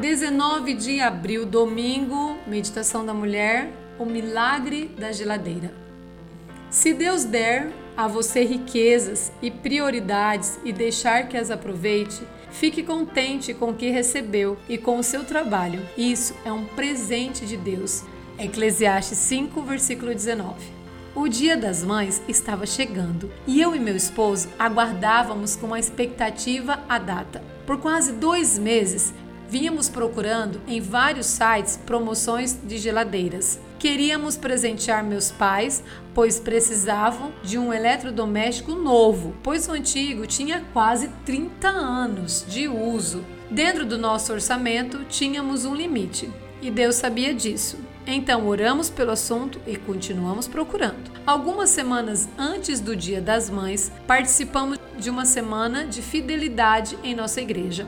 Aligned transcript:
19 0.00 0.74
de 0.74 1.00
abril, 1.00 1.44
domingo, 1.44 2.38
meditação 2.46 3.04
da 3.04 3.12
mulher, 3.12 3.72
o 3.98 4.04
milagre 4.04 4.86
da 4.96 5.10
geladeira. 5.10 5.74
Se 6.70 6.94
Deus 6.94 7.24
der 7.24 7.72
a 7.96 8.06
você 8.06 8.44
riquezas 8.44 9.32
e 9.42 9.50
prioridades 9.50 10.60
e 10.64 10.72
deixar 10.72 11.26
que 11.26 11.36
as 11.36 11.50
aproveite, 11.50 12.22
fique 12.52 12.84
contente 12.84 13.52
com 13.52 13.70
o 13.70 13.74
que 13.74 13.90
recebeu 13.90 14.56
e 14.68 14.78
com 14.78 14.98
o 14.98 15.02
seu 15.02 15.24
trabalho. 15.24 15.84
Isso 15.96 16.32
é 16.44 16.52
um 16.52 16.64
presente 16.64 17.44
de 17.44 17.56
Deus. 17.56 18.04
Eclesiastes 18.38 19.18
5, 19.18 19.60
versículo 19.62 20.14
19. 20.14 20.54
O 21.12 21.26
Dia 21.26 21.56
das 21.56 21.82
Mães 21.82 22.22
estava 22.28 22.66
chegando 22.66 23.32
e 23.48 23.60
eu 23.60 23.74
e 23.74 23.80
meu 23.80 23.96
esposo 23.96 24.48
aguardávamos 24.56 25.56
com 25.56 25.66
uma 25.66 25.80
expectativa 25.80 26.84
a 26.88 27.00
data. 27.00 27.42
Por 27.66 27.78
quase 27.78 28.12
dois 28.12 28.56
meses, 28.56 29.12
vínhamos 29.48 29.88
procurando 29.88 30.60
em 30.66 30.80
vários 30.80 31.26
sites 31.26 31.76
promoções 31.76 32.58
de 32.62 32.78
geladeiras. 32.78 33.58
Queríamos 33.78 34.36
presentear 34.36 35.04
meus 35.04 35.30
pais, 35.30 35.82
pois 36.12 36.40
precisavam 36.40 37.32
de 37.42 37.56
um 37.56 37.72
eletrodoméstico 37.72 38.72
novo, 38.72 39.34
pois 39.42 39.68
o 39.68 39.72
antigo 39.72 40.26
tinha 40.26 40.64
quase 40.72 41.08
30 41.24 41.68
anos 41.68 42.44
de 42.48 42.68
uso. 42.68 43.24
Dentro 43.50 43.86
do 43.86 43.96
nosso 43.96 44.32
orçamento, 44.32 45.04
tínhamos 45.04 45.64
um 45.64 45.74
limite 45.74 46.28
e 46.60 46.70
Deus 46.70 46.96
sabia 46.96 47.32
disso. 47.32 47.78
Então 48.06 48.46
oramos 48.46 48.88
pelo 48.88 49.10
assunto 49.10 49.60
e 49.66 49.76
continuamos 49.76 50.48
procurando. 50.48 51.10
Algumas 51.26 51.70
semanas 51.70 52.28
antes 52.38 52.80
do 52.80 52.96
Dia 52.96 53.20
das 53.20 53.50
Mães, 53.50 53.92
participamos 54.06 54.78
de 54.98 55.08
uma 55.08 55.24
semana 55.24 55.86
de 55.86 56.02
fidelidade 56.02 56.98
em 57.02 57.14
nossa 57.14 57.40
igreja, 57.40 57.86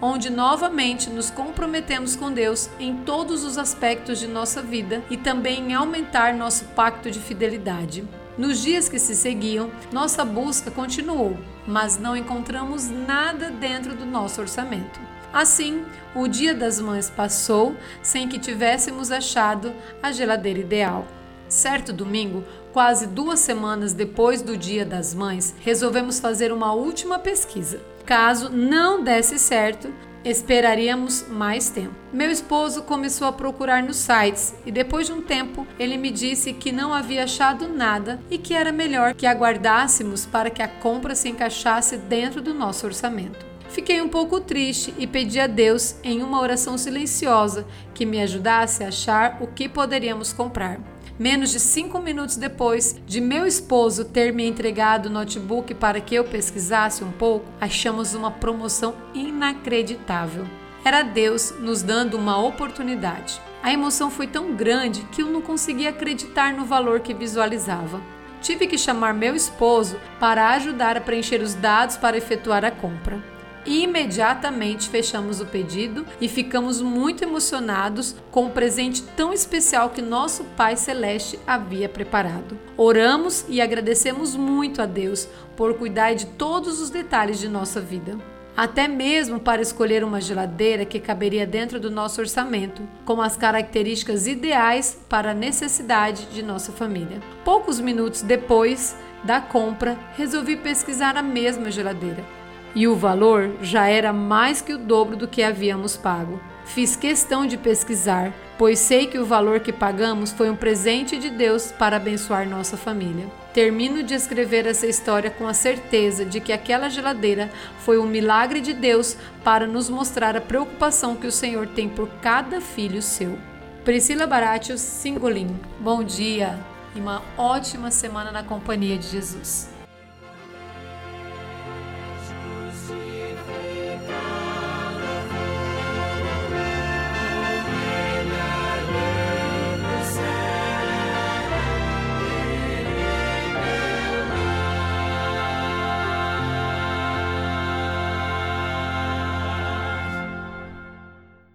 onde 0.00 0.30
novamente 0.30 1.10
nos 1.10 1.30
comprometemos 1.30 2.14
com 2.14 2.32
Deus 2.32 2.70
em 2.78 2.98
todos 2.98 3.44
os 3.44 3.58
aspectos 3.58 4.18
de 4.18 4.28
nossa 4.28 4.62
vida 4.62 5.02
e 5.10 5.16
também 5.16 5.70
em 5.70 5.74
aumentar 5.74 6.34
nosso 6.34 6.64
pacto 6.66 7.10
de 7.10 7.18
fidelidade. 7.18 8.04
Nos 8.38 8.62
dias 8.62 8.88
que 8.88 8.98
se 8.98 9.14
seguiam, 9.14 9.70
nossa 9.92 10.24
busca 10.24 10.70
continuou, 10.70 11.36
mas 11.66 11.98
não 11.98 12.16
encontramos 12.16 12.88
nada 12.88 13.50
dentro 13.50 13.94
do 13.94 14.06
nosso 14.06 14.40
orçamento. 14.40 14.98
Assim, 15.32 15.84
o 16.14 16.28
Dia 16.28 16.54
das 16.54 16.78
Mães 16.78 17.10
passou 17.10 17.74
sem 18.02 18.28
que 18.28 18.38
tivéssemos 18.38 19.10
achado 19.10 19.72
a 20.02 20.12
geladeira 20.12 20.60
ideal. 20.60 21.06
Certo 21.52 21.92
domingo, 21.92 22.42
quase 22.72 23.06
duas 23.06 23.38
semanas 23.38 23.92
depois 23.92 24.40
do 24.40 24.56
Dia 24.56 24.86
das 24.86 25.12
Mães, 25.12 25.54
resolvemos 25.60 26.18
fazer 26.18 26.50
uma 26.50 26.72
última 26.72 27.18
pesquisa. 27.18 27.78
Caso 28.06 28.48
não 28.48 29.04
desse 29.04 29.38
certo, 29.38 29.92
esperaríamos 30.24 31.26
mais 31.28 31.68
tempo. 31.68 31.94
Meu 32.10 32.30
esposo 32.30 32.84
começou 32.84 33.28
a 33.28 33.34
procurar 33.34 33.82
nos 33.82 33.98
sites 33.98 34.54
e 34.64 34.72
depois 34.72 35.08
de 35.08 35.12
um 35.12 35.20
tempo 35.20 35.66
ele 35.78 35.98
me 35.98 36.10
disse 36.10 36.54
que 36.54 36.72
não 36.72 36.90
havia 36.90 37.24
achado 37.24 37.68
nada 37.68 38.18
e 38.30 38.38
que 38.38 38.54
era 38.54 38.72
melhor 38.72 39.12
que 39.12 39.26
aguardássemos 39.26 40.24
para 40.24 40.48
que 40.48 40.62
a 40.62 40.68
compra 40.68 41.14
se 41.14 41.28
encaixasse 41.28 41.98
dentro 41.98 42.40
do 42.40 42.54
nosso 42.54 42.86
orçamento. 42.86 43.44
Fiquei 43.68 44.00
um 44.00 44.08
pouco 44.08 44.40
triste 44.40 44.94
e 44.96 45.06
pedi 45.06 45.38
a 45.38 45.46
Deus, 45.46 45.96
em 46.02 46.22
uma 46.22 46.40
oração 46.40 46.78
silenciosa, 46.78 47.66
que 47.92 48.06
me 48.06 48.22
ajudasse 48.22 48.82
a 48.82 48.88
achar 48.88 49.36
o 49.38 49.46
que 49.46 49.68
poderíamos 49.68 50.32
comprar. 50.32 50.91
Menos 51.18 51.50
de 51.50 51.60
cinco 51.60 52.00
minutos 52.00 52.36
depois 52.36 52.96
de 53.06 53.20
meu 53.20 53.46
esposo 53.46 54.04
ter 54.06 54.32
me 54.32 54.46
entregado 54.46 55.06
o 55.06 55.10
notebook 55.10 55.74
para 55.74 56.00
que 56.00 56.14
eu 56.14 56.24
pesquisasse 56.24 57.04
um 57.04 57.12
pouco, 57.12 57.46
achamos 57.60 58.14
uma 58.14 58.30
promoção 58.30 58.94
inacreditável. 59.12 60.46
Era 60.84 61.02
Deus 61.02 61.54
nos 61.60 61.82
dando 61.82 62.16
uma 62.16 62.42
oportunidade. 62.42 63.40
A 63.62 63.72
emoção 63.72 64.10
foi 64.10 64.26
tão 64.26 64.54
grande 64.56 65.02
que 65.12 65.22
eu 65.22 65.30
não 65.30 65.42
conseguia 65.42 65.90
acreditar 65.90 66.54
no 66.54 66.64
valor 66.64 67.00
que 67.00 67.14
visualizava. 67.14 68.00
Tive 68.40 68.66
que 68.66 68.76
chamar 68.76 69.14
meu 69.14 69.36
esposo 69.36 69.96
para 70.18 70.50
ajudar 70.50 70.96
a 70.96 71.00
preencher 71.00 71.40
os 71.40 71.54
dados 71.54 71.96
para 71.96 72.16
efetuar 72.16 72.64
a 72.64 72.70
compra. 72.70 73.22
Imediatamente 73.64 74.88
fechamos 74.88 75.40
o 75.40 75.46
pedido 75.46 76.04
e 76.20 76.28
ficamos 76.28 76.80
muito 76.80 77.22
emocionados 77.22 78.16
com 78.30 78.46
o 78.46 78.50
presente 78.50 79.02
tão 79.16 79.32
especial 79.32 79.90
que 79.90 80.02
nosso 80.02 80.44
Pai 80.56 80.76
Celeste 80.76 81.38
havia 81.46 81.88
preparado. 81.88 82.58
Oramos 82.76 83.44
e 83.48 83.60
agradecemos 83.60 84.34
muito 84.34 84.82
a 84.82 84.86
Deus 84.86 85.28
por 85.56 85.74
cuidar 85.74 86.14
de 86.14 86.26
todos 86.26 86.80
os 86.80 86.90
detalhes 86.90 87.38
de 87.38 87.48
nossa 87.48 87.80
vida 87.80 88.18
até 88.56 88.86
mesmo 88.86 89.40
para 89.40 89.62
escolher 89.62 90.04
uma 90.04 90.20
geladeira 90.20 90.84
que 90.84 91.00
caberia 91.00 91.46
dentro 91.46 91.80
do 91.80 91.90
nosso 91.90 92.20
orçamento, 92.20 92.86
com 93.04 93.22
as 93.22 93.34
características 93.34 94.26
ideais 94.26 95.00
para 95.08 95.30
a 95.30 95.34
necessidade 95.34 96.26
de 96.26 96.42
nossa 96.42 96.70
família. 96.70 97.20
Poucos 97.46 97.80
minutos 97.80 98.20
depois 98.20 98.94
da 99.24 99.40
compra, 99.40 99.96
resolvi 100.16 100.56
pesquisar 100.56 101.16
a 101.16 101.22
mesma 101.22 101.70
geladeira 101.70 102.41
e 102.74 102.88
o 102.88 102.96
valor 102.96 103.50
já 103.62 103.86
era 103.86 104.12
mais 104.12 104.60
que 104.60 104.72
o 104.72 104.78
dobro 104.78 105.16
do 105.16 105.28
que 105.28 105.42
havíamos 105.42 105.96
pago. 105.96 106.40
Fiz 106.64 106.96
questão 106.96 107.46
de 107.46 107.56
pesquisar, 107.56 108.32
pois 108.56 108.78
sei 108.78 109.06
que 109.06 109.18
o 109.18 109.26
valor 109.26 109.60
que 109.60 109.72
pagamos 109.72 110.32
foi 110.32 110.48
um 110.48 110.56
presente 110.56 111.18
de 111.18 111.28
Deus 111.28 111.72
para 111.72 111.96
abençoar 111.96 112.48
nossa 112.48 112.76
família. 112.76 113.26
Termino 113.52 114.02
de 114.02 114.14
escrever 114.14 114.66
essa 114.66 114.86
história 114.86 115.30
com 115.30 115.46
a 115.46 115.52
certeza 115.52 116.24
de 116.24 116.40
que 116.40 116.52
aquela 116.52 116.88
geladeira 116.88 117.50
foi 117.80 117.98
um 117.98 118.06
milagre 118.06 118.60
de 118.60 118.72
Deus 118.72 119.16
para 119.44 119.66
nos 119.66 119.90
mostrar 119.90 120.36
a 120.36 120.40
preocupação 120.40 121.16
que 121.16 121.26
o 121.26 121.32
Senhor 121.32 121.66
tem 121.66 121.88
por 121.88 122.08
cada 122.22 122.60
filho 122.60 123.02
seu. 123.02 123.38
Priscila 123.84 124.26
Baratios 124.26 124.80
Singolim. 124.80 125.48
Bom 125.80 126.04
dia 126.04 126.58
e 126.94 127.00
uma 127.00 127.22
ótima 127.36 127.90
semana 127.90 128.30
na 128.30 128.42
companhia 128.42 128.96
de 128.96 129.08
Jesus. 129.08 129.71